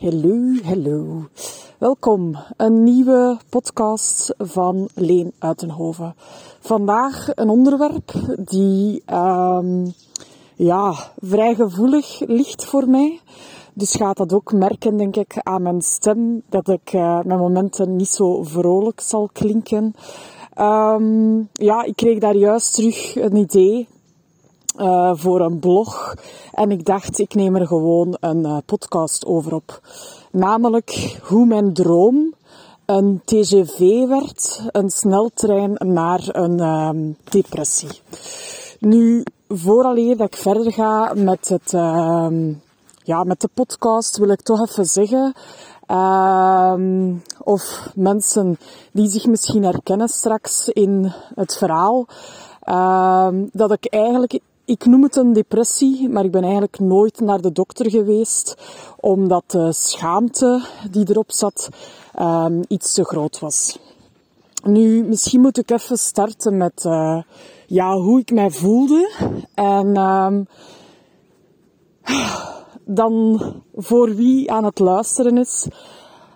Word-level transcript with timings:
Hallo, 0.00 0.54
hallo. 0.62 1.28
Welkom. 1.78 2.36
Een 2.56 2.82
nieuwe 2.82 3.38
podcast 3.48 4.34
van 4.38 4.88
Leen 4.94 5.32
Uitenhoven. 5.38 6.14
Vandaag 6.60 7.28
een 7.34 7.48
onderwerp 7.48 8.12
die 8.36 9.02
um, 9.12 9.92
ja, 10.54 10.94
vrij 11.20 11.54
gevoelig 11.54 12.20
ligt 12.26 12.64
voor 12.64 12.88
mij. 12.88 13.20
Dus 13.72 13.94
gaat 13.94 14.16
dat 14.16 14.32
ook 14.32 14.52
merken, 14.52 14.96
denk 14.96 15.16
ik, 15.16 15.38
aan 15.42 15.62
mijn 15.62 15.82
stem, 15.82 16.42
dat 16.48 16.68
ik 16.68 16.92
uh, 16.92 17.20
mijn 17.22 17.38
momenten 17.38 17.96
niet 17.96 18.08
zo 18.08 18.42
vrolijk 18.42 19.00
zal 19.00 19.28
klinken. 19.32 19.94
Um, 20.60 21.48
ja, 21.52 21.82
ik 21.82 21.96
kreeg 21.96 22.18
daar 22.18 22.36
juist 22.36 22.74
terug 22.74 23.16
een 23.16 23.36
idee 23.36 23.88
uh, 24.78 25.12
voor 25.14 25.40
een 25.40 25.58
blog. 25.58 26.14
En 26.52 26.70
ik 26.70 26.84
dacht, 26.84 27.18
ik 27.18 27.34
neem 27.34 27.56
er 27.56 27.66
gewoon 27.66 28.16
een 28.20 28.44
uh, 28.46 28.56
podcast 28.66 29.26
over 29.26 29.54
op. 29.54 29.80
Namelijk 30.32 31.18
hoe 31.22 31.46
mijn 31.46 31.72
droom 31.72 32.34
een 32.86 33.20
TGV 33.24 34.06
werd, 34.06 34.62
een 34.72 34.90
sneltrein 34.90 35.72
naar 35.78 36.20
een 36.26 36.58
uh, 36.58 37.12
depressie. 37.24 38.00
Nu, 38.80 39.24
vooraleer 39.48 40.16
dat 40.16 40.26
ik 40.26 40.36
verder 40.36 40.72
ga 40.72 41.12
met, 41.14 41.48
het, 41.48 41.74
ehm, 41.74 42.52
ja, 43.04 43.24
met 43.24 43.40
de 43.40 43.48
podcast, 43.54 44.16
wil 44.16 44.28
ik 44.28 44.42
toch 44.42 44.60
even 44.60 44.84
zeggen 44.84 45.32
ehm, 45.86 47.14
of 47.42 47.90
mensen 47.94 48.58
die 48.92 49.08
zich 49.08 49.26
misschien 49.26 49.64
herkennen 49.64 50.08
straks 50.08 50.68
in 50.68 51.12
het 51.34 51.56
verhaal, 51.56 52.06
ehm, 52.60 53.46
dat 53.52 53.72
ik 53.72 53.86
eigenlijk 53.86 54.40
ik 54.68 54.86
noem 54.86 55.02
het 55.02 55.16
een 55.16 55.32
depressie, 55.32 56.08
maar 56.08 56.24
ik 56.24 56.30
ben 56.30 56.42
eigenlijk 56.42 56.78
nooit 56.78 57.20
naar 57.20 57.40
de 57.40 57.52
dokter 57.52 57.90
geweest, 57.90 58.56
omdat 59.00 59.44
de 59.46 59.72
schaamte 59.72 60.64
die 60.90 61.10
erop 61.10 61.32
zat 61.32 61.68
um, 62.20 62.62
iets 62.68 62.92
te 62.92 63.04
groot 63.04 63.38
was. 63.38 63.78
Nu, 64.62 65.04
misschien 65.04 65.40
moet 65.40 65.58
ik 65.58 65.70
even 65.70 65.98
starten 65.98 66.56
met 66.56 66.84
uh, 66.86 67.22
ja, 67.66 67.96
hoe 67.96 68.20
ik 68.20 68.30
mij 68.30 68.50
voelde. 68.50 69.10
En 69.54 69.96
um, 69.96 70.46
dan 72.84 73.40
voor 73.74 74.14
wie 74.14 74.52
aan 74.52 74.64
het 74.64 74.78
luisteren 74.78 75.38
is, 75.38 75.66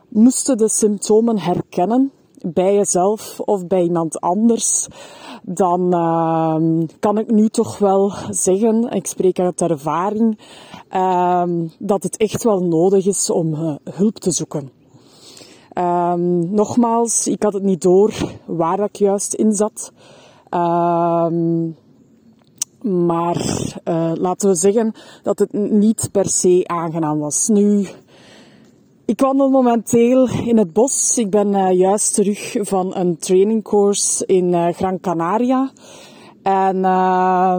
moesten 0.08 0.56
de 0.56 0.69
symptomen 0.69 1.39
herkennen 1.39 2.12
bij 2.46 2.74
jezelf 2.74 3.40
of 3.40 3.66
bij 3.66 3.82
iemand 3.82 4.20
anders 4.20 4.88
dan 5.42 5.94
uh, 5.94 6.86
kan 6.98 7.18
ik 7.18 7.30
nu 7.30 7.48
toch 7.48 7.78
wel 7.78 8.12
zeggen, 8.30 8.90
ik 8.90 9.06
spreek 9.06 9.38
uit 9.38 9.60
ervaring, 9.60 10.38
uh, 10.90 11.44
dat 11.78 12.02
het 12.02 12.16
echt 12.16 12.42
wel 12.42 12.60
nodig 12.60 13.06
is 13.06 13.30
om 13.30 13.54
uh, 13.54 13.74
hulp 13.90 14.18
te 14.18 14.30
zoeken. 14.30 14.70
Um, 15.78 16.54
nogmaals, 16.54 17.26
ik 17.26 17.42
had 17.42 17.52
het 17.52 17.62
niet 17.62 17.82
door 17.82 18.12
waar 18.46 18.80
ik 18.80 18.96
juist 18.96 19.34
in 19.34 19.52
zat. 19.52 19.92
Maar 22.82 23.70
uh, 23.84 24.12
laten 24.14 24.48
we 24.48 24.54
zeggen 24.54 24.92
dat 25.22 25.38
het 25.38 25.52
niet 25.52 26.08
per 26.12 26.28
se 26.28 26.62
aangenaam 26.66 27.18
was. 27.18 27.48
Nu, 27.48 27.86
ik 29.12 29.20
wandel 29.20 29.50
momenteel 29.50 30.28
in 30.28 30.58
het 30.58 30.72
bos. 30.72 31.18
Ik 31.18 31.30
ben 31.30 31.48
uh, 31.48 31.72
juist 31.72 32.14
terug 32.14 32.56
van 32.60 32.96
een 32.96 33.16
trainingcourse 33.16 34.27
in 34.27 34.52
uh, 34.52 34.68
Gran 34.68 35.00
Canaria. 35.00 35.70
En 36.42 36.77
uh, 36.77 37.56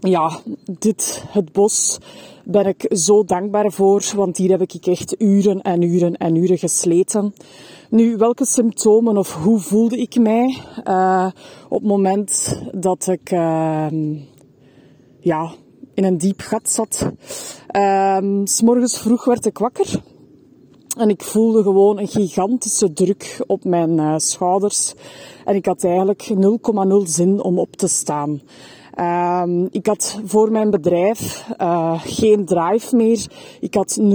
ja, 0.00 0.38
dit, 0.78 1.24
het 1.28 1.52
bos, 1.52 1.98
ben 2.44 2.66
ik 2.66 2.86
zo 2.88 3.24
dankbaar 3.24 3.72
voor, 3.72 4.12
want 4.16 4.36
hier 4.36 4.50
heb 4.50 4.60
ik 4.60 4.86
echt 4.86 5.14
uren 5.18 5.60
en 5.60 5.82
uren 5.82 6.16
en 6.16 6.34
uren 6.34 6.58
gesleten. 6.58 7.34
Nu, 7.90 8.16
welke 8.16 8.46
symptomen 8.46 9.16
of 9.16 9.34
hoe 9.34 9.58
voelde 9.58 9.96
ik 9.96 10.18
mij 10.18 10.58
uh, 10.84 11.30
op 11.68 11.78
het 11.78 11.88
moment 11.88 12.60
dat 12.72 13.06
ik 13.06 13.30
ehm, 13.30 14.16
ja, 15.18 15.52
in 15.94 16.04
een 16.04 16.18
diep 16.18 16.40
gat 16.40 16.70
zat. 16.70 17.10
Um, 17.76 18.46
S 18.46 18.62
morgens 18.62 18.98
vroeg 18.98 19.24
werd 19.24 19.46
ik 19.46 19.58
wakker. 19.58 20.02
En 20.98 21.08
ik 21.08 21.22
voelde 21.22 21.62
gewoon 21.62 21.98
een 21.98 22.08
gigantische 22.08 22.92
druk 22.92 23.44
op 23.46 23.64
mijn 23.64 23.98
uh, 23.98 24.14
schouders. 24.16 24.94
En 25.44 25.54
ik 25.54 25.66
had 25.66 25.84
eigenlijk 25.84 26.30
0,0 26.34 26.36
zin 27.04 27.42
om 27.42 27.58
op 27.58 27.76
te 27.76 27.88
staan. 27.88 28.40
Um, 29.00 29.68
ik 29.70 29.86
had 29.86 30.20
voor 30.24 30.50
mijn 30.50 30.70
bedrijf 30.70 31.46
uh, 31.60 32.00
geen 32.04 32.44
drive 32.44 32.96
meer. 32.96 33.26
Ik 33.60 33.74
had 33.74 34.00
0,0 34.00 34.06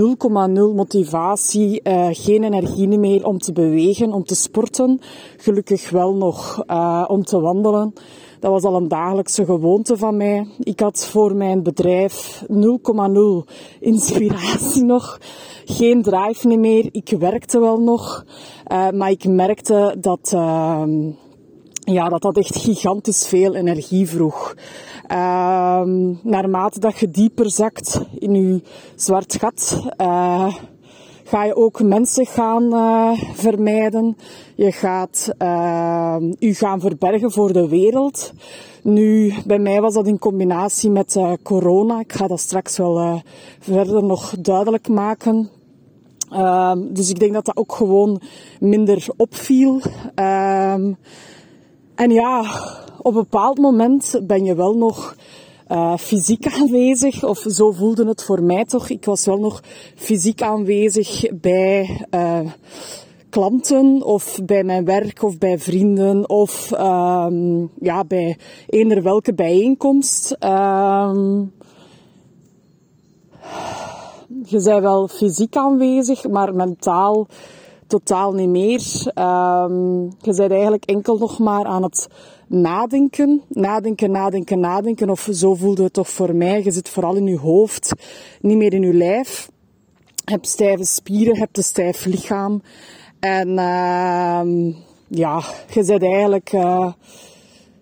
motivatie, 0.75 1.79
uh, 1.84 2.07
geen 2.12 2.44
energie 2.44 2.88
meer 2.88 3.25
om 3.25 3.40
te 3.40 3.51
bewegen, 3.51 4.13
om 4.13 4.23
te 4.23 4.35
sporten. 4.35 5.00
Gelukkig 5.38 5.90
wel 5.90 6.16
nog 6.16 6.63
uh, 6.68 7.06
om 7.07 7.23
te 7.23 7.40
wandelen. 7.40 7.94
Dat 8.40 8.51
was 8.51 8.63
al 8.63 8.75
een 8.75 8.88
dagelijkse 8.88 9.46
gewoonte 9.46 9.97
van 9.97 10.18
mij. 10.18 10.47
Ik 10.59 10.79
had 10.79 11.07
voor 11.07 11.35
mijn 11.35 11.63
bedrijf 11.63 12.44
0,0 12.52 13.53
inspiratie 13.79 14.84
nog. 14.94 15.19
Geen 15.66 16.02
drive 16.02 16.47
meer. 16.47 16.90
Ik 16.91 17.16
werkte 17.19 17.59
wel 17.59 17.79
nog. 17.79 18.25
Maar 18.94 19.12
ik 19.12 19.28
merkte 19.28 19.96
dat, 20.00 20.31
uh, 20.35 20.84
ja, 21.85 22.09
dat 22.09 22.22
dat 22.22 22.38
echt 22.38 22.57
gigantisch 22.57 23.28
veel 23.28 23.56
energie 23.56 24.09
vroeg. 24.09 24.56
Uh, 25.12 25.81
naarmate 26.22 26.79
dat 26.79 27.00
je 27.00 27.09
dieper 27.09 27.51
zakt 27.51 28.01
in 28.19 28.34
je 28.34 28.62
zwart 28.96 29.35
gat, 29.40 29.88
uh, 30.01 30.56
ga 31.23 31.44
je 31.44 31.56
ook 31.56 31.81
mensen 31.84 32.25
gaan 32.25 32.63
uh, 32.63 33.12
vermijden. 33.34 34.18
Je 34.56 34.72
gaat 34.72 35.29
je 36.40 36.53
gaan 36.53 36.79
verbergen 36.79 37.31
voor 37.31 37.53
de 37.53 37.68
wereld. 37.68 38.34
Nu, 38.84 39.34
bij 39.46 39.59
mij 39.59 39.81
was 39.81 39.94
dat 39.94 40.07
in 40.07 40.19
combinatie 40.19 40.90
met 40.90 41.19
corona. 41.44 42.00
Ik 42.00 42.13
ga 42.13 42.28
dat 42.28 42.40
straks 42.40 42.78
wel 42.78 43.22
verder 43.59 44.03
nog 44.03 44.35
duidelijk 44.40 44.88
maken. 44.88 45.50
Ehm, 46.29 46.94
dus 46.94 47.09
ik 47.09 47.19
denk 47.19 47.34
dat 47.34 47.46
dat 47.46 47.57
ook 47.57 47.73
gewoon 47.73 48.22
minder 48.59 49.07
opviel. 49.17 49.81
Ehm, 50.16 50.94
en 51.95 52.09
ja, 52.09 52.41
op 52.97 53.16
een 53.16 53.22
bepaald 53.22 53.57
moment 53.57 54.19
ben 54.23 54.44
je 54.44 54.56
wel 54.56 54.73
nog 54.73 55.16
uh, 55.72 55.97
fysiek 55.97 56.47
aanwezig, 56.59 57.23
of 57.23 57.45
zo 57.47 57.72
voelde 57.72 58.07
het 58.07 58.23
voor 58.23 58.44
mij 58.44 58.66
toch. 58.66 58.89
Ik 58.89 59.06
was 59.06 59.25
wel 59.25 59.38
nog 59.38 59.61
fysiek 59.95 60.41
aanwezig 60.41 61.25
bij 61.34 62.05
uh, 62.11 62.39
klanten 63.29 64.01
of 64.03 64.39
bij 64.45 64.63
mijn 64.63 64.85
werk 64.85 65.23
of 65.23 65.38
bij 65.38 65.59
vrienden 65.59 66.29
of 66.29 66.72
um, 66.72 67.69
ja, 67.79 68.03
bij 68.03 68.38
eender 68.67 69.03
welke 69.03 69.34
bijeenkomst. 69.34 70.38
Um, 70.39 71.53
je 74.45 74.61
bent 74.63 74.81
wel 74.81 75.07
fysiek 75.07 75.55
aanwezig, 75.55 76.28
maar 76.28 76.55
mentaal 76.55 77.28
totaal 77.88 78.34
niet 78.34 78.50
meer. 78.50 78.81
Um, 79.16 80.03
je 80.03 80.34
bent 80.35 80.51
eigenlijk 80.51 80.85
enkel 80.85 81.18
nog 81.18 81.40
maar 81.40 81.66
aan 81.66 81.84
het 81.84 82.07
nadenken. 82.47 83.41
Nadenken, 83.47 84.12
nadenken, 84.12 84.59
nadenken. 84.59 85.09
Of 85.09 85.28
zo 85.31 85.56
voelde 85.56 85.84
het 85.84 85.94
toch 85.94 86.09
voor 86.09 86.35
mij. 86.35 86.63
Je 86.63 86.72
zit 86.72 86.90
vooral 86.90 87.16
in 87.16 87.28
je 87.28 87.38
hoofd, 87.38 87.94
niet 88.41 88.57
meer 88.57 88.73
in 88.73 88.81
je 88.81 88.94
lijf. 88.94 89.50
Je 90.25 90.31
hebt 90.31 90.47
stijve 90.47 90.85
spieren, 90.85 91.38
hebt 91.38 91.57
een 91.57 91.63
stijf 91.63 92.06
lichaam. 92.06 92.62
En 93.19 93.50
uh, 93.50 94.73
ja, 95.07 95.44
je 95.73 95.84
zit 95.84 96.03
eigenlijk... 96.03 96.53
Uh, 96.53 96.91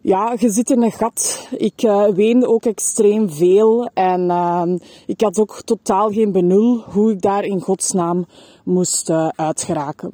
ja, 0.03 0.36
je 0.40 0.50
zit 0.50 0.69
in 0.69 0.81
een 0.81 0.91
gat. 0.91 1.47
Ik 1.58 1.84
uh, 1.84 2.08
weende 2.08 2.47
ook 2.47 2.66
extreem 2.66 3.30
veel 3.30 3.90
en 3.94 4.22
uh, 4.30 4.64
ik 5.06 5.22
had 5.22 5.40
ook 5.40 5.62
totaal 5.66 6.12
geen 6.12 6.31
benul 6.31 6.84
hoe 6.90 7.12
ik 7.12 7.22
daar 7.22 7.44
in 7.44 7.62
godsnaam 7.62 8.26
moest 8.64 9.09
uh, 9.09 9.28
uitgeraken. 9.35 10.11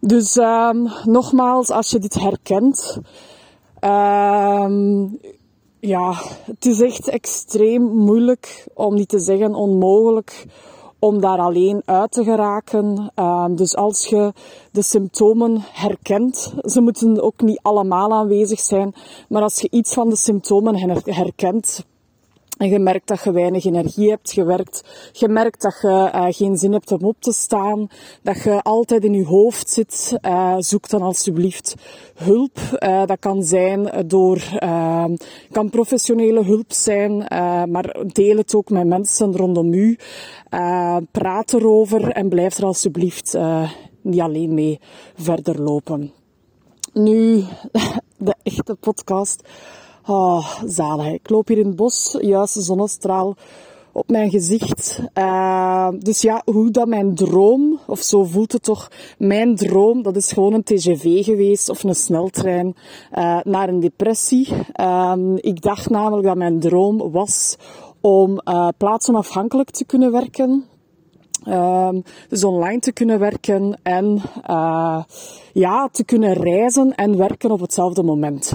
Dus 0.00 0.36
um, 0.36 0.88
nogmaals, 1.04 1.70
als 1.70 1.90
je 1.90 1.98
dit 1.98 2.14
herkent, 2.14 2.98
um, 3.80 5.18
ja, 5.80 6.14
het 6.44 6.66
is 6.66 6.80
echt 6.80 7.08
extreem 7.08 7.82
moeilijk, 7.82 8.66
om 8.74 8.94
niet 8.94 9.08
te 9.08 9.18
zeggen 9.18 9.54
onmogelijk, 9.54 10.46
om 11.04 11.20
daar 11.20 11.38
alleen 11.38 11.82
uit 11.84 12.12
te 12.12 12.24
geraken. 12.24 13.12
Uh, 13.16 13.46
dus 13.50 13.76
als 13.76 14.06
je 14.06 14.32
de 14.72 14.82
symptomen 14.82 15.58
herkent, 15.72 16.54
ze 16.64 16.80
moeten 16.80 17.22
ook 17.22 17.40
niet 17.40 17.58
allemaal 17.62 18.12
aanwezig 18.12 18.60
zijn, 18.60 18.94
maar 19.28 19.42
als 19.42 19.60
je 19.60 19.68
iets 19.70 19.94
van 19.94 20.08
de 20.08 20.16
symptomen 20.16 21.00
herkent, 21.04 21.84
En 22.62 22.68
je 22.68 22.78
merkt 22.78 23.08
dat 23.08 23.22
je 23.22 23.32
weinig 23.32 23.64
energie 23.64 24.10
hebt. 24.10 24.32
Je, 24.32 24.44
werkt, 24.44 24.84
je 25.12 25.28
merkt 25.28 25.62
dat 25.62 25.78
je 25.80 26.10
uh, 26.14 26.26
geen 26.28 26.56
zin 26.56 26.72
hebt 26.72 26.92
om 26.92 27.02
op 27.04 27.16
te 27.18 27.32
staan. 27.32 27.88
Dat 28.22 28.42
je 28.42 28.62
altijd 28.62 29.04
in 29.04 29.14
je 29.14 29.24
hoofd 29.24 29.70
zit. 29.70 30.18
Uh, 30.20 30.54
zoek 30.58 30.88
dan 30.88 31.02
alsjeblieft 31.02 31.74
hulp. 32.14 32.58
Uh, 32.78 33.06
dat 33.06 33.18
kan 33.18 33.42
zijn 33.42 34.06
door, 34.06 34.42
kan 35.50 35.70
professionele 35.70 36.44
hulp 36.44 36.72
zijn, 36.72 37.16
maar 37.70 37.96
deel 38.06 38.36
het 38.36 38.54
ook 38.54 38.70
met 38.70 38.86
mensen 38.86 39.36
rondom 39.36 39.72
u. 39.72 39.98
praat 41.10 41.52
erover 41.52 42.08
en 42.08 42.28
blijf 42.28 42.56
er 42.56 42.64
alsjeblieft 42.64 43.38
niet 44.02 44.20
alleen 44.20 44.54
mee 44.54 44.80
verder 45.14 45.62
lopen. 45.62 46.12
Nu, 46.92 47.44
de 48.18 48.34
echte 48.42 48.74
podcast 48.74 49.42
Oh, 50.06 50.62
zalig. 50.66 51.12
Ik 51.12 51.30
loop 51.30 51.48
hier 51.48 51.58
in 51.58 51.66
het 51.66 51.76
bos, 51.76 52.16
juist 52.20 52.54
de 52.54 52.60
zonnestraal 52.60 53.36
op 53.92 54.10
mijn 54.10 54.30
gezicht. 54.30 55.00
Uh, 55.14 55.88
dus 55.98 56.20
ja, 56.22 56.42
hoe 56.44 56.70
dat 56.70 56.86
mijn 56.86 57.14
droom, 57.14 57.78
of 57.86 58.00
zo 58.00 58.24
voelt 58.24 58.52
het 58.52 58.62
toch, 58.62 58.90
mijn 59.18 59.56
droom, 59.56 60.02
dat 60.02 60.16
is 60.16 60.32
gewoon 60.32 60.52
een 60.52 60.62
TGV 60.62 61.24
geweest 61.24 61.68
of 61.68 61.82
een 61.82 61.94
sneltrein 61.94 62.76
uh, 63.14 63.40
naar 63.42 63.68
een 63.68 63.80
depressie. 63.80 64.48
Uh, 64.80 65.14
ik 65.36 65.62
dacht 65.62 65.90
namelijk 65.90 66.26
dat 66.26 66.36
mijn 66.36 66.60
droom 66.60 67.10
was 67.10 67.56
om 68.00 68.40
uh, 68.44 68.68
plaatsonafhankelijk 68.76 69.70
te 69.70 69.84
kunnen 69.84 70.12
werken. 70.12 70.64
Um, 71.48 72.02
dus 72.28 72.44
online 72.44 72.78
te 72.78 72.92
kunnen 72.92 73.18
werken 73.18 73.80
en 73.82 74.22
ja, 75.52 75.88
te 75.92 76.04
kunnen 76.04 76.32
reizen 76.32 76.94
en 76.94 77.16
werken 77.16 77.50
op 77.50 77.60
hetzelfde 77.60 78.02
moment. 78.02 78.52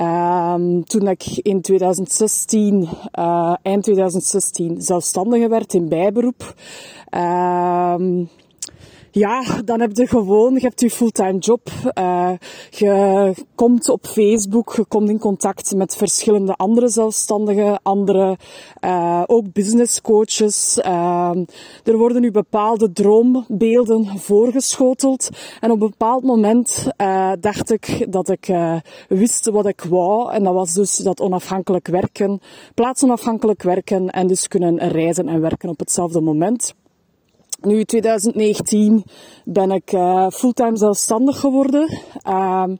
Um, 0.00 0.84
toen 0.84 1.08
ik 1.08 1.24
in 1.42 1.60
2016, 1.60 2.82
uh, 2.82 2.88
eh, 3.10 3.54
eind 3.62 3.82
2016, 3.82 4.82
zelfstandige 4.82 5.48
werd 5.48 5.74
in 5.74 5.88
bijberoep, 5.88 6.54
um, 7.14 8.28
ja, 9.10 9.42
dan 9.64 9.80
heb 9.80 9.96
je 9.96 10.06
gewoon, 10.06 10.54
je 10.54 10.60
hebt 10.60 10.80
je 10.80 10.90
fulltime 10.90 11.38
job. 11.38 11.70
Uh, 11.98 12.30
je 12.70 13.34
komt 13.54 13.88
op 13.88 14.06
Facebook, 14.06 14.74
je 14.76 14.84
komt 14.84 15.08
in 15.08 15.18
contact 15.18 15.74
met 15.74 15.96
verschillende 15.96 16.54
andere 16.56 16.88
zelfstandigen, 16.88 17.80
andere 17.82 18.38
uh, 18.84 19.22
ook 19.26 19.52
business 19.52 20.00
coaches. 20.00 20.78
Uh, 20.86 21.30
er 21.84 21.96
worden 21.96 22.20
nu 22.20 22.30
bepaalde 22.30 22.92
droombeelden 22.92 24.18
voorgeschoteld. 24.18 25.28
En 25.60 25.70
op 25.70 25.80
een 25.80 25.90
bepaald 25.90 26.22
moment 26.22 26.86
dacht 27.40 27.72
ik 27.72 28.06
dat 28.12 28.28
ik 28.28 28.54
wist 29.08 29.50
wat 29.50 29.66
ik 29.66 29.80
wou. 29.80 30.32
En 30.32 30.42
dat 30.44 30.54
was 30.54 30.74
dus 30.74 30.96
dat 30.96 31.20
onafhankelijk 31.20 31.86
werken, 31.86 32.40
plaatsonafhankelijk 32.74 33.62
werken 33.62 34.10
en 34.10 34.26
dus 34.26 34.48
kunnen 34.48 34.78
reizen 34.78 35.28
en 35.28 35.40
werken 35.40 35.68
op 35.68 35.78
hetzelfde 35.78 36.20
moment. 36.20 36.74
Nu, 37.60 37.84
2019 37.84 39.04
ben 39.44 39.70
ik 39.70 39.92
uh, 39.92 40.30
fulltime 40.30 40.76
zelfstandig 40.76 41.40
geworden. 41.40 41.98
Um, 42.28 42.78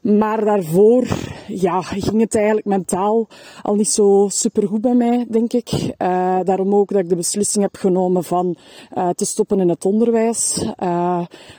maar 0.00 0.44
daarvoor 0.44 1.06
ja, 1.48 1.82
ging 1.82 2.20
het 2.20 2.34
eigenlijk 2.34 2.66
mentaal 2.66 3.26
al 3.62 3.74
niet 3.74 3.88
zo 3.88 4.26
supergoed 4.30 4.80
bij 4.80 4.94
mij, 4.94 5.26
denk 5.28 5.52
ik. 5.52 5.72
Uh, 5.72 6.38
daarom 6.42 6.74
ook 6.74 6.88
dat 6.88 7.00
ik 7.00 7.08
de 7.08 7.16
beslissing 7.16 7.64
heb 7.64 7.76
genomen 7.76 8.24
van 8.24 8.56
uh, 8.96 9.08
te 9.08 9.24
stoppen 9.24 9.60
in 9.60 9.68
het 9.68 9.84
onderwijs. 9.84 10.72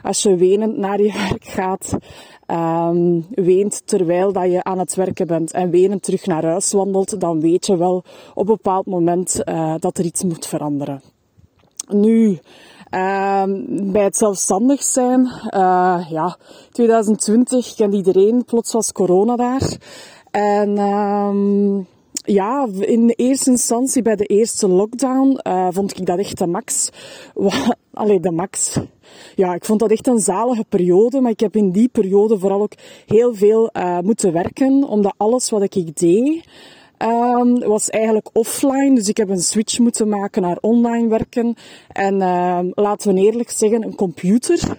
Als 0.02 0.24
je 0.24 0.36
wenend 0.36 0.78
naar 0.78 1.02
je 1.02 1.14
werk 1.30 1.46
gaat, 1.46 1.98
um, 2.48 3.26
weent 3.30 3.82
terwijl 3.86 4.32
dat 4.32 4.52
je 4.52 4.64
aan 4.64 4.80
het 4.80 4.96
werken 4.96 5.28
bent 5.28 5.52
en 5.52 5.70
wenend 5.70 6.04
terug 6.04 6.26
naar 6.26 6.46
huis 6.46 6.72
wandelt, 6.72 7.20
dan 7.20 7.40
weet 7.40 7.66
je 7.66 7.78
wel 7.78 8.04
op 8.34 8.50
een 8.50 8.56
bepaald 8.56 8.86
moment 8.86 9.42
dat 9.80 9.98
er 9.98 10.06
iets 10.06 10.24
moet 10.24 10.48
veranderen. 10.48 11.02
Nu, 11.90 12.40
ehm, 12.90 13.62
bij 13.92 14.04
het 14.04 14.18
zelfstandig 14.18 14.84
zijn, 14.84 15.22
uh, 15.56 16.06
ja, 16.10 16.38
2020 16.72 17.76
kent 17.76 17.94
iedereen, 17.94 18.46
plots 18.46 18.74
was 18.74 18.92
corona 18.92 19.36
daar. 19.36 19.78
En 20.32 20.78
um, 20.78 21.88
ja, 22.12 22.68
in 22.80 23.14
eerste 23.16 23.50
instantie 23.50 24.02
bij 24.02 24.16
de 24.16 24.26
eerste 24.26 24.68
lockdown 24.68 25.40
uh, 25.48 25.68
vond 25.72 26.00
ik 26.00 26.06
dat 26.06 26.20
echt 26.20 26.38
de 26.38 26.48
max. 26.48 26.90
Allee, 27.94 28.20
de 28.20 28.32
max. 28.32 28.80
Ja, 29.36 29.54
ik 29.54 29.66
vond 29.66 29.80
dat 29.80 29.92
echt 29.92 30.08
een 30.08 30.20
zalige 30.20 30.66
periode, 30.70 31.22
maar 31.22 31.32
ik 31.32 31.40
heb 31.40 31.56
in 31.56 31.72
die 31.72 31.88
periode 31.88 32.40
vooral 32.40 32.62
ook 32.62 32.74
heel 33.06 33.34
veel 33.34 33.70
uh, 33.74 34.00
moeten 34.00 34.34
werken, 34.34 34.84
omdat 34.84 35.14
alles 35.18 35.50
wat 35.50 35.76
ik 35.76 35.96
deed, 35.96 36.46
um, 37.02 37.60
was 37.60 37.90
eigenlijk 37.90 38.30
offline. 38.34 38.96
Dus 38.96 39.08
ik 39.08 39.18
heb 39.18 39.30
een 39.30 39.40
switch 39.40 39.80
moeten 39.80 40.10
maken 40.10 40.42
naar 40.42 40.58
online 40.62 41.08
werken. 41.08 41.56
En 41.88 42.16
uh, 42.16 42.60
laten 42.74 43.14
we 43.14 43.22
eerlijk 43.22 43.50
zeggen, 43.52 43.84
een 43.84 43.96
computer. 43.96 44.78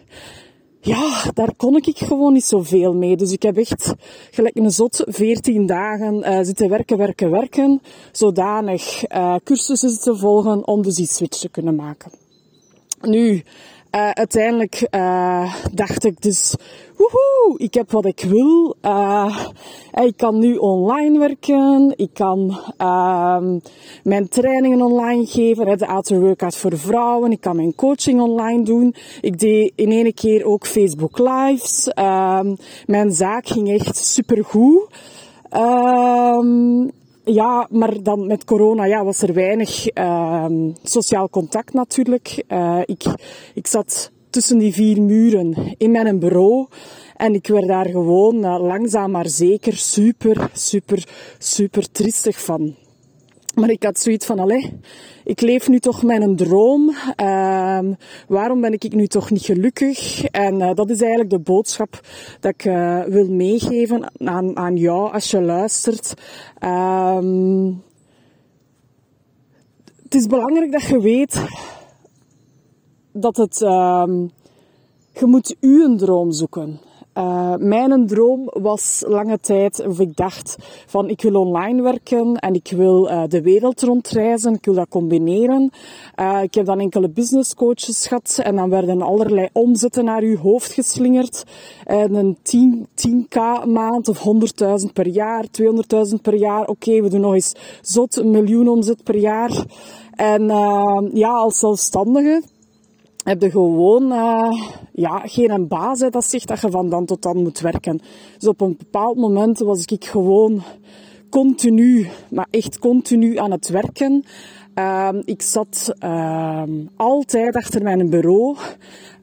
Ja, 0.82 1.30
daar 1.34 1.54
kon 1.56 1.76
ik 1.76 1.98
gewoon 1.98 2.32
niet 2.32 2.44
zoveel 2.44 2.94
mee. 2.94 3.16
Dus 3.16 3.32
ik 3.32 3.42
heb 3.42 3.56
echt 3.56 3.94
gelijk 4.30 4.56
een 4.56 4.70
zot 4.70 5.04
14 5.06 5.66
dagen 5.66 6.14
uh, 6.14 6.38
zitten 6.42 6.68
werken, 6.68 6.96
werken, 6.96 7.30
werken. 7.30 7.82
Zodanig 8.12 9.10
uh, 9.12 9.34
cursussen 9.44 10.00
te 10.00 10.16
volgen 10.16 10.66
om 10.66 10.82
dus 10.82 10.94
die 10.94 11.06
switch 11.06 11.38
te 11.38 11.48
kunnen 11.48 11.74
maken. 11.74 12.10
Nu, 13.00 13.42
uh, 13.92 14.10
uiteindelijk 14.10 14.86
uh, 14.90 15.54
dacht 15.72 16.04
ik 16.04 16.22
dus, 16.22 16.54
woehoe, 16.96 17.54
ik 17.56 17.74
heb 17.74 17.90
wat 17.90 18.04
ik 18.04 18.24
wil. 18.28 18.76
Uh, 18.82 19.38
ik 20.04 20.16
kan 20.16 20.38
nu 20.38 20.56
online 20.56 21.18
werken. 21.18 21.92
Ik 21.96 22.10
kan 22.12 22.60
mijn 24.02 24.28
trainingen 24.28 24.82
online 24.82 25.26
geven. 25.26 25.78
De 25.78 25.86
Outer 25.86 26.20
Workout 26.20 26.56
voor 26.56 26.78
vrouwen. 26.78 27.32
Ik 27.32 27.40
kan 27.40 27.56
mijn 27.56 27.74
coaching 27.74 28.20
online 28.20 28.62
doen. 28.62 28.94
Ik 29.20 29.38
deed 29.38 29.72
in 29.74 29.90
ene 29.90 30.12
keer 30.12 30.44
ook 30.44 30.66
Facebook 30.66 31.18
Lives. 31.18 31.88
mijn 32.86 33.10
zaak 33.10 33.46
ging 33.46 33.70
echt 33.70 33.96
supergoed. 33.96 34.88
Um, 35.52 36.90
ja, 37.32 37.66
maar 37.70 38.02
dan 38.02 38.26
met 38.26 38.44
corona 38.44 38.84
ja, 38.84 39.04
was 39.04 39.22
er 39.22 39.32
weinig 39.32 39.96
uh, 39.96 40.46
sociaal 40.82 41.28
contact 41.28 41.72
natuurlijk. 41.72 42.44
Uh, 42.48 42.80
ik, 42.84 43.04
ik 43.54 43.66
zat 43.66 44.10
tussen 44.30 44.58
die 44.58 44.72
vier 44.72 45.02
muren 45.02 45.74
in 45.76 45.90
mijn 45.90 46.18
bureau. 46.18 46.66
En 47.16 47.34
ik 47.34 47.46
werd 47.46 47.66
daar 47.66 47.86
gewoon 47.86 48.36
uh, 48.36 48.60
langzaam 48.60 49.10
maar 49.10 49.28
zeker 49.28 49.76
super, 49.76 50.50
super, 50.52 51.08
super 51.38 51.90
triestig 51.90 52.40
van. 52.40 52.74
Maar 53.60 53.70
ik 53.70 53.82
had 53.82 53.98
zoiets 53.98 54.26
van, 54.26 54.38
allee, 54.38 54.80
ik 55.24 55.40
leef 55.40 55.68
nu 55.68 55.78
toch 55.78 56.02
mijn 56.02 56.36
droom. 56.36 56.94
Uh, 57.22 57.78
waarom 58.28 58.60
ben 58.60 58.72
ik 58.72 58.94
nu 58.94 59.06
toch 59.06 59.30
niet 59.30 59.44
gelukkig? 59.44 60.24
En 60.24 60.60
uh, 60.60 60.74
dat 60.74 60.90
is 60.90 61.00
eigenlijk 61.00 61.30
de 61.30 61.38
boodschap 61.38 62.00
dat 62.40 62.52
ik 62.52 62.64
uh, 62.64 63.04
wil 63.04 63.28
meegeven 63.28 64.10
aan, 64.18 64.56
aan 64.56 64.76
jou 64.76 65.12
als 65.12 65.30
je 65.30 65.42
luistert. 65.42 66.14
Uh, 66.64 67.18
het 70.02 70.14
is 70.14 70.26
belangrijk 70.26 70.72
dat 70.72 70.82
je 70.82 71.00
weet 71.00 71.44
dat 73.12 73.36
het, 73.36 73.62
ehm, 73.62 74.26
je 75.12 75.26
moet 75.26 75.56
uw 75.60 75.96
droom 75.96 76.32
zoeken. 76.32 76.80
Uh, 77.14 77.54
mijn 77.56 78.06
droom 78.06 78.50
was 78.52 79.04
lange 79.06 79.38
tijd, 79.40 79.86
of 79.86 80.00
ik 80.00 80.16
dacht 80.16 80.56
van 80.86 81.08
ik 81.08 81.22
wil 81.22 81.34
online 81.34 81.82
werken 81.82 82.36
en 82.36 82.54
ik 82.54 82.72
wil 82.76 83.08
uh, 83.08 83.22
de 83.28 83.42
wereld 83.42 83.82
rondreizen, 83.82 84.54
ik 84.54 84.64
wil 84.64 84.74
dat 84.74 84.88
combineren. 84.88 85.70
Uh, 86.20 86.42
ik 86.42 86.54
heb 86.54 86.66
dan 86.66 86.80
enkele 86.80 87.08
business 87.08 87.54
coaches 87.54 88.06
gehad 88.06 88.40
en 88.42 88.56
dan 88.56 88.70
werden 88.70 89.02
allerlei 89.02 89.48
omzetten 89.52 90.04
naar 90.04 90.22
uw 90.22 90.36
hoofd 90.36 90.72
geslingerd. 90.72 91.44
En 91.84 92.14
een 92.14 92.36
10, 92.42 92.86
10k 92.94 93.38
maand 93.68 94.08
of 94.08 94.18
100.000 94.86 94.92
per 94.92 95.06
jaar, 95.06 95.46
200.000 95.46 96.14
per 96.22 96.34
jaar. 96.34 96.66
Oké, 96.66 97.02
we 97.02 97.08
doen 97.08 97.20
nog 97.20 97.34
eens 97.34 97.54
zot, 97.82 98.16
een 98.16 98.30
miljoen 98.30 98.68
omzet 98.68 99.02
per 99.02 99.16
jaar. 99.16 99.64
En 100.10 100.46
ja, 101.12 101.30
als 101.30 101.58
zelfstandige 101.58 102.42
heb 103.24 103.42
je 103.42 103.50
gewoon 103.50 104.12
uh, 104.12 104.62
ja, 104.92 105.18
geen 105.18 105.68
baas 105.68 105.98
dat 105.98 106.24
zegt 106.24 106.48
dat 106.48 106.60
je 106.60 106.70
van 106.70 106.88
dan 106.88 107.04
tot 107.04 107.22
dan 107.22 107.42
moet 107.42 107.60
werken. 107.60 108.00
Dus 108.38 108.48
op 108.48 108.60
een 108.60 108.76
bepaald 108.78 109.16
moment 109.16 109.58
was 109.58 109.84
ik 109.84 110.04
gewoon 110.04 110.62
continu, 111.30 112.06
maar 112.30 112.46
echt 112.50 112.78
continu 112.78 113.36
aan 113.36 113.50
het 113.50 113.68
werken. 113.68 114.24
Uh, 114.74 115.08
ik 115.24 115.42
zat 115.42 115.94
uh, 116.04 116.62
altijd 116.96 117.56
achter 117.56 117.82
mijn 117.82 118.10
bureau, 118.10 118.56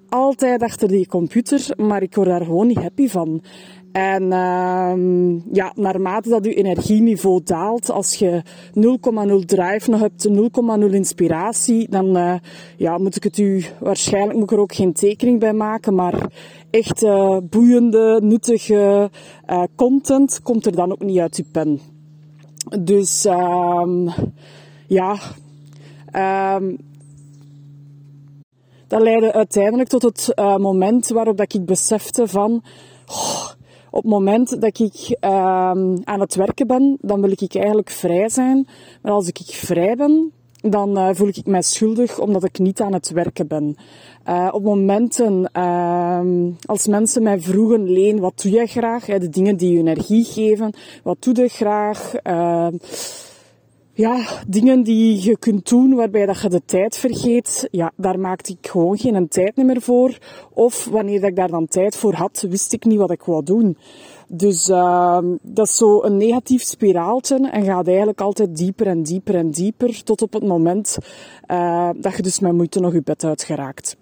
altijd 0.10 0.62
achter 0.62 0.88
die 0.88 1.08
computer, 1.08 1.74
maar 1.77 2.01
ik 2.01 2.16
word 2.16 2.27
daar 2.27 2.46
gewoon 2.46 2.68
niet 2.68 2.82
happy 2.82 3.08
van. 3.08 3.42
En 3.98 4.24
uh, 4.24 4.94
ja, 5.51 5.72
naarmate 5.75 6.30
dat 6.30 6.46
je 6.46 6.54
energieniveau 6.54 7.42
daalt, 7.44 7.92
als 7.92 8.13
je 8.13 8.44
0,0 9.39 9.46
drive 9.46 9.89
nog 9.89 10.00
hebt, 10.00 10.27
0,0 10.89 10.94
inspiratie, 10.94 11.89
dan 11.89 12.18
uh, 12.18 12.34
ja, 12.77 12.98
moet 12.98 13.16
ik 13.16 13.24
het 13.24 13.38
u, 13.38 13.66
waarschijnlijk 13.80 14.34
moet 14.34 14.44
ik 14.44 14.51
er 14.51 14.60
ook 14.60 14.74
geen 14.74 14.94
tekening 14.94 15.39
bij 15.39 15.54
maken, 15.54 15.96
maar 15.96 16.32
echt 16.70 17.04
uh, 17.04 17.38
boeiende, 17.50 18.20
nuttige 18.24 19.10
uh, 19.50 19.63
content 19.75 20.42
komt 20.42 20.66
er 20.66 20.75
dan 20.75 20.92
ook 20.92 21.04
niet 21.04 21.20
uit 21.20 21.36
uw 21.36 21.46
pen. 21.51 21.80
Dus 22.80 23.25
um, 23.25 24.10
ja, 24.88 25.18
um, 26.56 26.77
dat 28.88 29.01
leidde 29.01 29.34
uiteindelijk 29.34 29.89
tot 29.89 30.01
het 30.01 30.34
moment 30.36 31.08
waarop 31.08 31.38
dat 31.38 31.54
ik 31.54 31.66
besefte 31.66 32.27
van... 32.27 32.63
op 33.89 34.01
het 34.01 34.12
moment 34.12 34.62
dat 34.62 34.79
ik 34.79 35.17
um, 35.22 36.01
aan 36.03 36.20
het 36.20 36.36
werken 36.36 36.67
ben, 36.67 36.98
dan 37.01 37.22
wil 37.22 37.32
ik 37.32 37.56
eigenlijk 37.56 37.89
vrij 37.89 38.29
zijn. 38.29 38.67
Maar 39.01 39.12
als 39.12 39.27
ik 39.27 39.38
vrij 39.38 39.96
ben, 39.96 40.32
dan 40.62 40.98
uh, 40.98 41.10
voel 41.12 41.27
ik 41.27 41.46
mij 41.46 41.62
schuldig 41.62 42.20
omdat 42.20 42.44
ik 42.44 42.60
niet 42.60 42.82
aan 42.82 42.94
het 42.94 43.10
werken 43.10 43.48
ben. 43.48 43.75
Uh, 44.29 44.50
op 44.51 44.63
momenten 44.63 45.50
uh, 45.58 46.22
als 46.65 46.88
mensen 46.88 47.24
mij 47.24 47.39
vroegen, 47.39 47.91
Leen, 47.91 48.20
wat 48.20 48.41
doe 48.41 48.51
jij 48.51 48.67
graag? 48.67 49.06
de 49.06 49.29
dingen 49.29 49.58
die 49.58 49.72
je 49.72 49.79
energie 49.79 50.24
geven, 50.24 50.74
wat 51.03 51.17
doe 51.20 51.36
je 51.36 51.48
graag? 51.48 52.13
Ja, 53.98 54.25
dingen 54.48 54.84
die 54.84 55.24
je 55.24 55.38
kunt 55.38 55.70
doen 55.70 55.96
waarbij 55.96 56.25
dat 56.25 56.42
je 56.42 56.50
de 56.50 56.62
tijd 56.66 56.98
vergeet, 56.98 57.68
ja, 57.72 57.92
daar 57.96 58.20
maakte 58.20 58.51
ik 58.60 58.68
gewoon 58.68 58.98
geen 58.98 59.27
tijd 59.27 59.56
meer 59.56 59.82
voor. 59.82 60.18
Of 60.54 60.86
wanneer 60.86 61.24
ik 61.24 61.36
daar 61.36 61.50
dan 61.50 61.68
tijd 61.68 61.96
voor 61.96 62.13
had, 62.13 62.46
wist 62.50 62.74
ik 62.74 62.86
niet 62.86 62.98
wat 62.98 63.12
ik 63.12 63.24
wou 63.24 63.44
doen. 63.44 63.77
Dus 64.27 64.70
uh, 64.70 65.20
dat 65.42 65.68
is 65.68 65.77
zo 65.77 66.04
een 66.04 66.18
negatief 66.18 66.62
spiraaltje 66.62 67.50
en 67.50 67.63
gaat 67.63 67.88
eigenlijk 67.88 68.22
altijd 68.22 68.58
dieper 68.58 68.88
en 68.88 69.04
dieper 69.04 69.36
en 69.36 69.51
dieper 69.51 70.04
tot 70.04 70.22
op 70.22 70.34
het 70.34 70.44
moment 70.44 70.98
uh, 71.51 71.89
dat 71.96 72.16
je 72.16 72.22
dus 72.22 72.39
met 72.39 72.54
moeite 72.54 72.80
nog 72.80 72.94
je 72.94 73.01
bed 73.01 73.24
uitgeraakt. 73.24 73.98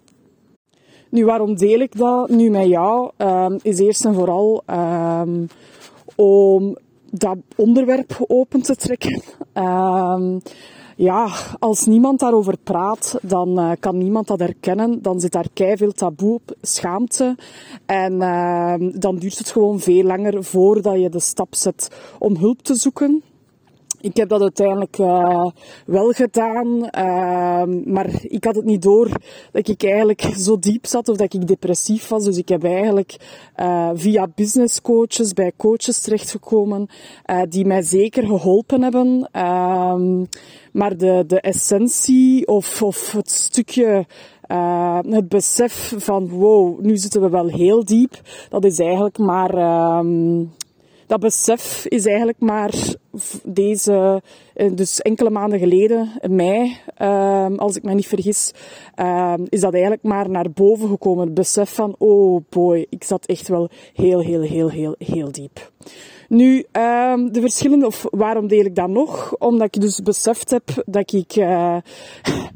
Nu, 1.08 1.24
waarom 1.24 1.54
deel 1.54 1.80
ik 1.80 1.96
dat 1.96 2.28
nu 2.30 2.50
met 2.50 2.66
jou? 2.66 3.10
Uh, 3.18 3.46
is 3.62 3.78
eerst 3.78 4.04
en 4.04 4.14
vooral 4.14 4.62
um, 4.70 5.46
om 6.16 6.76
dat 7.10 7.36
onderwerp 7.56 8.24
open 8.26 8.62
te 8.62 8.76
trekken. 8.76 9.22
Um, 9.54 10.40
ja, 10.96 11.28
als 11.58 11.86
niemand 11.86 12.20
daarover 12.20 12.56
praat, 12.62 13.18
dan 13.22 13.60
uh, 13.60 13.70
kan 13.80 13.98
niemand 13.98 14.26
dat 14.26 14.38
herkennen. 14.38 15.02
Dan 15.02 15.20
zit 15.20 15.32
daar 15.32 15.48
veel 15.54 15.92
taboe 15.92 16.34
op, 16.34 16.56
schaamte. 16.60 17.36
En 17.86 18.12
uh, 18.12 18.74
dan 18.94 19.16
duurt 19.16 19.38
het 19.38 19.50
gewoon 19.50 19.80
veel 19.80 20.02
langer 20.02 20.44
voordat 20.44 21.00
je 21.00 21.08
de 21.08 21.20
stap 21.20 21.54
zet 21.54 21.90
om 22.18 22.36
hulp 22.36 22.62
te 22.62 22.74
zoeken. 22.74 23.22
Ik 24.06 24.16
heb 24.16 24.28
dat 24.28 24.40
uiteindelijk 24.40 24.98
uh, 24.98 25.46
wel 25.86 26.10
gedaan, 26.10 26.66
uh, 26.76 27.62
maar 27.84 28.10
ik 28.22 28.44
had 28.44 28.54
het 28.54 28.64
niet 28.64 28.82
door 28.82 29.08
dat 29.52 29.68
ik 29.68 29.82
eigenlijk 29.84 30.20
zo 30.36 30.58
diep 30.58 30.86
zat 30.86 31.08
of 31.08 31.16
dat 31.16 31.34
ik 31.34 31.46
depressief 31.46 32.08
was. 32.08 32.24
Dus 32.24 32.36
ik 32.36 32.48
heb 32.48 32.64
eigenlijk 32.64 33.16
uh, 33.56 33.90
via 33.94 34.28
business 34.34 34.80
coaches 34.80 35.32
bij 35.32 35.52
coaches 35.56 36.00
terechtgekomen 36.00 36.88
die 37.48 37.66
mij 37.66 37.82
zeker 37.82 38.26
geholpen 38.26 38.82
hebben. 38.82 39.28
Ehm, 39.32 40.24
maar 40.72 40.96
de, 40.96 41.24
de 41.26 41.40
essentie 41.40 42.46
of, 42.46 42.82
of 42.82 43.12
het 43.12 43.30
stukje 43.30 44.06
het 45.08 45.28
besef 45.28 45.94
van 45.96 46.28
wow, 46.28 46.80
nu 46.80 46.96
zitten 46.96 47.20
we 47.20 47.28
wel 47.28 47.46
heel 47.46 47.84
diep, 47.84 48.20
dat 48.48 48.64
is 48.64 48.78
eigenlijk 48.78 49.18
maar 49.18 49.54
um, 49.98 50.50
dat 51.06 51.20
besef 51.20 51.86
is 51.86 52.06
eigenlijk 52.06 52.40
maar 52.40 52.74
deze, 53.44 54.22
eh, 54.54 54.70
dus 54.72 55.00
enkele 55.00 55.30
maanden 55.30 55.58
geleden, 55.58 56.10
mei, 56.28 56.76
uh, 57.02 57.46
als 57.56 57.76
ik 57.76 57.82
me 57.82 57.94
niet 57.94 58.06
vergis, 58.06 58.52
uh, 58.96 59.34
is 59.48 59.60
dat 59.60 59.72
eigenlijk 59.72 60.02
maar 60.02 60.30
naar 60.30 60.50
boven 60.50 60.88
gekomen. 60.88 61.24
Het 61.24 61.34
besef 61.34 61.74
van, 61.74 61.94
oh 61.98 62.44
boy, 62.48 62.86
ik 62.88 63.04
zat 63.04 63.26
echt 63.26 63.48
wel 63.48 63.68
heel, 63.94 64.20
heel, 64.20 64.40
heel, 64.40 64.70
heel, 64.70 64.94
heel 64.98 65.32
diep. 65.32 65.70
Nu, 66.28 66.64
ehm, 66.72 67.28
de 67.32 67.40
verschillende, 67.40 67.86
of 67.86 68.06
waarom 68.10 68.46
deel 68.48 68.64
ik 68.64 68.74
dat 68.74 68.88
nog? 68.88 69.36
Omdat 69.38 69.74
ik 69.74 69.80
dus 69.80 70.02
beseft 70.02 70.50
heb 70.50 70.62
dat 70.86 71.12
ik 71.12 71.36
uh, 71.36 71.76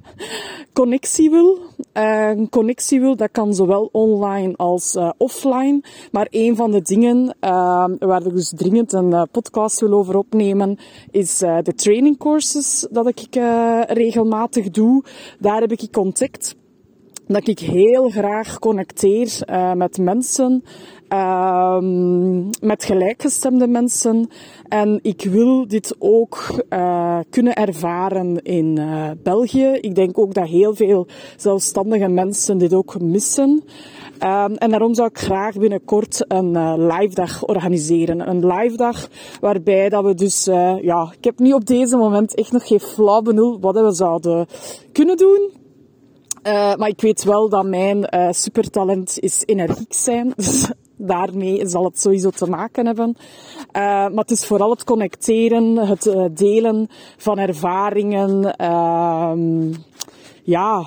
connectie 0.73 1.31
wil. 1.31 1.59
Uh, 1.95 2.31
connectie 2.51 3.01
wil, 3.01 3.17
dat 3.17 3.31
kan 3.33 3.55
zowel 3.55 3.89
online 3.93 4.57
als 4.57 4.95
uh, 4.95 5.11
offline. 5.17 5.83
Maar 6.13 6.27
een 6.31 6.57
van 6.57 6.71
de 6.71 6.83
dingen 6.83 7.37
ehm, 7.41 7.97
waar 7.99 8.27
ik 8.27 8.35
dus 8.35 8.53
dringend 8.57 8.93
een 8.93 9.29
podcast 9.31 9.81
wil 9.81 9.93
over 9.93 10.17
opnemen, 10.17 10.50
is 11.11 11.39
de 11.39 11.73
training 11.75 12.19
courses 12.19 12.87
dat 12.91 13.09
ik 13.09 13.35
regelmatig 13.87 14.71
doe. 14.71 15.05
Daar 15.39 15.61
heb 15.61 15.73
ik 15.73 15.93
contact 15.93 16.55
dat 17.31 17.49
ik 17.49 17.59
heel 17.59 18.09
graag 18.09 18.59
connecteer 18.59 19.39
uh, 19.51 19.73
met 19.73 19.99
mensen, 19.99 20.63
uh, 21.09 21.79
met 22.61 22.85
gelijkgestemde 22.85 23.67
mensen. 23.67 24.29
En 24.69 24.99
ik 25.03 25.23
wil 25.23 25.69
dit 25.69 25.97
ook 25.99 26.65
kunnen 27.31 27.55
ervaren 27.55 28.43
in 28.43 28.81
België. 29.23 29.79
Ik 29.81 29.95
denk 29.95 30.19
ook 30.19 30.35
dat 30.35 30.49
heel 30.49 30.75
veel 30.75 31.07
zelfstandige 31.37 32.09
mensen 32.09 32.59
dit 32.59 32.75
ook 32.75 33.01
missen. 33.01 33.63
Um, 34.25 34.55
en 34.55 34.71
daarom 34.71 34.95
zou 34.95 35.09
ik 35.09 35.19
graag 35.19 35.55
binnenkort 35.55 36.25
een 36.29 36.55
uh, 36.55 36.75
live 36.77 37.15
dag 37.15 37.45
organiseren. 37.45 38.29
Een 38.29 38.47
live 38.47 38.77
dag 38.77 39.09
waarbij 39.41 39.89
dat 39.89 40.05
we 40.05 40.15
dus, 40.15 40.45
ja, 40.83 41.13
ik 41.17 41.25
heb 41.25 41.39
nu 41.39 41.53
op 41.53 41.67
deze 41.67 41.97
moment 41.97 42.35
echt 42.35 42.53
nog 42.53 42.67
geen 42.67 42.81
flauw 42.81 43.23
benul 43.23 43.61
wat 43.61 43.75
we 43.75 43.93
zouden 43.93 44.47
kunnen 44.93 45.17
doen. 45.17 45.51
Uh, 46.47 46.75
maar 46.75 46.89
ik 46.89 47.01
weet 47.01 47.25
wel 47.25 47.49
dat 47.49 47.65
mijn 47.65 48.09
supertalent 48.35 49.19
is 49.19 49.43
energiek 49.47 49.95
zijn. 49.95 50.33
Dus 50.37 50.71
daarmee 50.97 51.67
zal 51.67 51.85
het 51.85 52.01
sowieso 52.01 52.31
te 52.31 52.47
maken 52.47 52.87
hebben. 52.87 53.17
Maar 53.73 54.11
het 54.11 54.31
is 54.31 54.47
vooral 54.47 54.71
het 54.71 54.85
connecteren, 54.85 55.77
het 55.77 56.11
delen 56.33 56.89
van 57.17 57.39
ervaringen. 57.39 58.57
Ehm, 58.57 59.73
ja, 60.43 60.87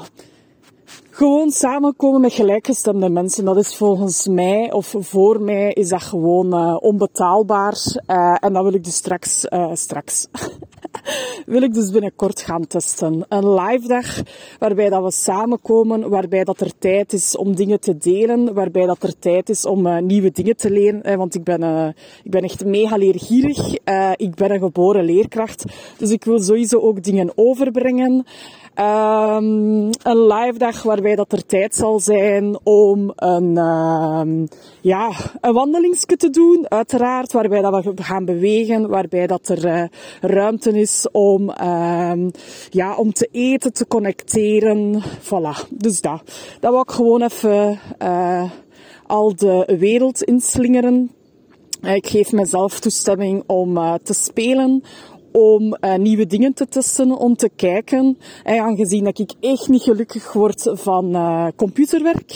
gewoon 1.15 1.51
samenkomen 1.51 2.21
met 2.21 2.33
gelijkgestemde 2.33 3.09
mensen. 3.09 3.45
Dat 3.45 3.57
is 3.57 3.75
volgens 3.75 4.27
mij, 4.27 4.71
of 4.71 4.95
voor 4.97 5.41
mij, 5.41 5.73
is 5.73 5.89
dat 5.89 6.01
gewoon 6.01 6.53
uh, 6.53 6.77
onbetaalbaar. 6.79 7.77
Uh, 8.07 8.37
en 8.39 8.53
dat 8.53 8.63
wil 8.63 8.73
ik 8.73 8.83
dus 8.83 8.95
straks, 8.95 9.45
uh, 9.49 9.69
straks, 9.73 10.27
wil 11.45 11.61
ik 11.61 11.73
dus 11.73 11.91
binnenkort 11.91 12.41
gaan 12.41 12.67
testen. 12.67 13.25
Een 13.29 13.53
live 13.53 13.87
dag 13.87 14.21
waarbij 14.59 14.89
dat 14.89 15.03
we 15.03 15.11
samenkomen, 15.11 16.09
waarbij 16.09 16.43
dat 16.43 16.61
er 16.61 16.77
tijd 16.77 17.13
is 17.13 17.37
om 17.37 17.55
dingen 17.55 17.79
te 17.79 17.97
delen, 17.97 18.53
waarbij 18.53 18.85
dat 18.85 19.03
er 19.03 19.19
tijd 19.19 19.49
is 19.49 19.65
om 19.65 20.05
nieuwe 20.05 20.31
dingen 20.31 20.57
te 20.57 20.71
leren. 20.71 21.17
want 21.17 21.35
ik 21.35 21.43
ben, 21.43 21.93
ik 22.23 22.31
ben 22.31 22.43
echt 22.43 22.65
mega 22.65 22.95
leergierig. 22.95 23.73
ik 24.15 24.35
ben 24.35 24.51
een 24.51 24.59
geboren 24.59 25.03
leerkracht. 25.03 25.65
Dus 25.97 26.11
ik 26.11 26.23
wil 26.23 26.41
sowieso 26.41 26.79
ook 26.79 27.03
dingen 27.03 27.31
overbrengen. 27.35 28.25
Um, 28.79 29.89
een 30.03 30.27
live 30.27 30.57
dag 30.57 30.83
waarbij 30.83 31.15
dat 31.15 31.31
er 31.31 31.45
tijd 31.45 31.75
zal 31.75 31.99
zijn 31.99 32.59
om 32.63 33.11
een, 33.15 33.57
um, 33.57 34.47
ja, 34.81 35.11
een 35.41 35.53
wandelingsje 35.53 36.15
te 36.17 36.29
doen, 36.29 36.65
uiteraard. 36.67 37.31
Waarbij 37.31 37.61
dat 37.61 37.83
we 37.83 37.93
gaan 37.95 38.25
bewegen, 38.25 38.89
waarbij 38.89 39.27
dat 39.27 39.47
er 39.47 39.65
uh, 39.65 39.83
ruimte 40.21 40.79
is 40.79 41.07
om, 41.11 41.49
um, 41.49 42.31
ja, 42.69 42.95
om 42.95 43.13
te 43.13 43.27
eten, 43.31 43.73
te 43.73 43.87
connecteren. 43.87 45.01
Voilà, 45.21 45.67
dus 45.69 46.01
dat. 46.01 46.21
Dat 46.59 46.71
wil 46.71 46.81
ik 46.81 46.91
gewoon 46.91 47.21
even 47.21 47.79
uh, 48.01 48.51
al 49.07 49.35
de 49.35 49.75
wereld 49.79 50.23
inslingeren. 50.23 51.11
Ik 51.81 52.07
geef 52.07 52.31
mezelf 52.31 52.79
toestemming 52.79 53.43
om 53.47 53.77
uh, 53.77 53.93
te 54.03 54.13
spelen, 54.13 54.83
om 55.33 55.77
uh, 55.81 55.95
nieuwe 55.95 56.25
dingen 56.25 56.53
te 56.53 56.67
testen, 56.67 57.17
om 57.17 57.35
te 57.35 57.49
kijken. 57.55 58.17
En 58.43 58.59
aangezien 58.59 59.03
dat 59.03 59.19
ik 59.19 59.33
echt 59.39 59.67
niet 59.67 59.81
gelukkig 59.81 60.33
word 60.33 60.69
van 60.73 61.15
uh, 61.15 61.47
computerwerk, 61.55 62.33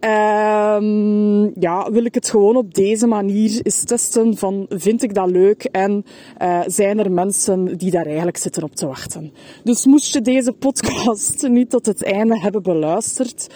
um, 0.00 1.60
ja, 1.60 1.90
wil 1.90 2.04
ik 2.04 2.14
het 2.14 2.28
gewoon 2.28 2.56
op 2.56 2.74
deze 2.74 3.06
manier 3.06 3.60
eens 3.62 3.84
testen 3.84 4.36
van 4.36 4.66
vind 4.68 5.02
ik 5.02 5.14
dat 5.14 5.30
leuk 5.30 5.64
en 5.64 6.04
uh, 6.42 6.60
zijn 6.66 6.98
er 6.98 7.12
mensen 7.12 7.78
die 7.78 7.90
daar 7.90 8.06
eigenlijk 8.06 8.36
zitten 8.36 8.62
op 8.62 8.74
te 8.74 8.86
wachten. 8.86 9.32
Dus 9.64 9.86
moest 9.86 10.12
je 10.12 10.20
deze 10.20 10.52
podcast 10.52 11.48
niet 11.48 11.70
tot 11.70 11.86
het 11.86 12.02
einde 12.04 12.40
hebben 12.40 12.62
beluisterd, 12.62 13.46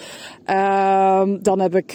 um, 0.45 1.43
dan 1.43 1.59
heb 1.59 1.75
ik 1.75 1.93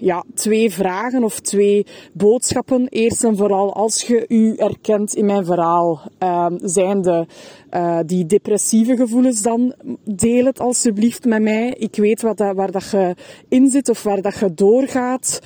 ja, 0.00 0.24
twee 0.34 0.72
vragen 0.72 1.24
of 1.24 1.40
twee 1.40 1.86
boodschappen. 2.12 2.88
Eerst 2.88 3.24
en 3.24 3.36
vooral 3.36 3.74
als 3.74 4.02
je 4.02 4.24
u 4.28 4.54
herkent 4.56 5.14
in 5.14 5.26
mijn 5.26 5.44
verhaal, 5.44 6.01
uh, 6.22 6.46
zijn 6.62 7.02
de, 7.02 7.26
uh, 7.70 7.98
die 8.06 8.26
depressieve 8.26 8.96
gevoelens 8.96 9.42
dan, 9.42 9.74
deel 10.04 10.44
het 10.44 10.60
alsjeblieft 10.60 11.24
met 11.24 11.42
mij. 11.42 11.74
Ik 11.78 11.96
weet 11.96 12.22
wat 12.22 12.36
dat, 12.36 12.54
waar 12.54 12.70
dat 12.70 12.90
je 12.90 13.14
in 13.48 13.70
zit 13.70 13.88
of 13.88 14.02
waar 14.02 14.22
dat 14.22 14.38
je 14.38 14.54
doorgaat. 14.54 15.40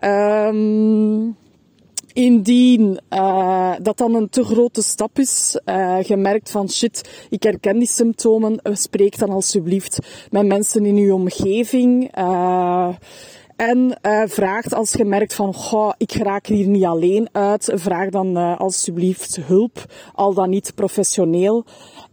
Um, 0.00 1.36
Indien 2.12 3.00
uh, 3.10 3.72
dat 3.82 3.98
dan 3.98 4.14
een 4.14 4.28
te 4.28 4.44
grote 4.44 4.82
stap 4.82 5.18
is, 5.18 5.60
uh, 5.66 6.02
je 6.02 6.16
merkt 6.16 6.50
van 6.50 6.70
shit, 6.70 7.26
ik 7.30 7.42
herken 7.42 7.78
die 7.78 7.88
symptomen, 7.88 8.60
spreek 8.62 9.18
dan 9.18 9.30
alsjeblieft 9.30 9.98
met 10.30 10.46
mensen 10.46 10.86
in 10.86 10.96
uw 10.96 11.14
omgeving. 11.14 12.10
En 13.56 13.98
uh, 14.02 14.22
vraagt 14.26 14.74
als 14.74 14.92
je 14.92 15.04
merkt 15.04 15.34
van, 15.34 15.54
goh, 15.54 15.92
ik 15.96 16.12
raak 16.12 16.46
hier 16.46 16.66
niet 16.66 16.84
alleen 16.84 17.28
uit, 17.32 17.70
vraag 17.74 18.08
dan 18.08 18.38
uh, 18.38 18.58
alsjeblieft 18.58 19.36
hulp, 19.36 19.84
al 20.14 20.34
dan 20.34 20.50
niet 20.50 20.72
professioneel. 20.74 21.64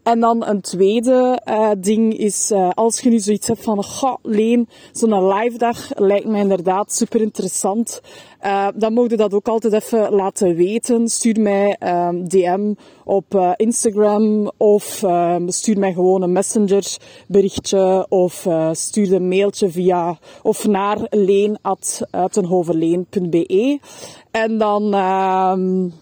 En 0.09 0.19
dan 0.19 0.47
een 0.47 0.61
tweede 0.61 1.41
uh, 1.45 1.69
ding 1.77 2.17
is, 2.17 2.51
uh, 2.51 2.69
als 2.73 2.99
je 2.99 3.09
nu 3.09 3.19
zoiets 3.19 3.47
hebt 3.47 3.63
van, 3.63 3.83
goh, 3.83 4.15
Leen, 4.21 4.69
zo'n 4.91 5.27
live 5.27 5.57
dag 5.57 5.89
lijkt 5.95 6.27
mij 6.27 6.39
inderdaad 6.39 6.93
super 6.93 7.21
interessant. 7.21 8.01
Uh, 8.45 8.67
dan 8.75 8.93
mogen 8.93 9.11
je 9.11 9.17
dat 9.17 9.33
ook 9.33 9.47
altijd 9.47 9.73
even 9.73 10.11
laten 10.11 10.55
weten. 10.55 11.07
Stuur 11.07 11.41
mij 11.41 11.77
um, 11.79 12.27
DM 12.27 12.73
op 13.03 13.55
Instagram 13.55 14.51
of 14.57 15.03
um, 15.03 15.49
stuur 15.49 15.79
mij 15.79 15.93
gewoon 15.93 16.21
een 16.21 16.31
messenger 16.31 16.97
berichtje 17.27 18.05
of 18.09 18.47
stuur 18.71 19.13
een 19.13 19.27
mailtje 19.27 19.69
via 19.69 20.17
of 20.41 20.67
naar 20.67 20.97
leen.uitenhoverleen.be. 21.09 23.79
En 24.31 24.57
dan, 24.57 24.93
um, 24.93 25.93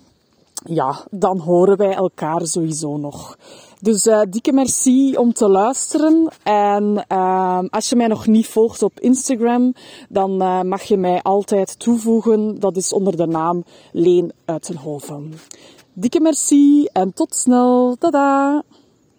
ja, 0.65 1.05
dan 1.11 1.39
horen 1.39 1.77
wij 1.77 1.93
elkaar 1.93 2.47
sowieso 2.47 2.97
nog. 2.97 3.37
Dus 3.79 4.05
uh, 4.05 4.21
dikke 4.29 4.53
merci 4.53 5.15
om 5.15 5.33
te 5.33 5.49
luisteren. 5.49 6.27
En 6.43 7.05
uh, 7.11 7.59
als 7.69 7.89
je 7.89 7.95
mij 7.95 8.07
nog 8.07 8.27
niet 8.27 8.47
volgt 8.47 8.83
op 8.83 8.99
Instagram, 8.99 9.73
dan 10.09 10.41
uh, 10.41 10.61
mag 10.61 10.81
je 10.81 10.97
mij 10.97 11.21
altijd 11.21 11.79
toevoegen. 11.79 12.59
Dat 12.59 12.77
is 12.77 12.93
onder 12.93 13.17
de 13.17 13.27
naam 13.27 13.63
Leen 13.91 14.31
Uitenhoven. 14.45 15.33
Dikke 15.93 16.19
merci 16.19 16.85
en 16.93 17.13
tot 17.13 17.35
snel. 17.35 17.95
Tada! 17.99 18.63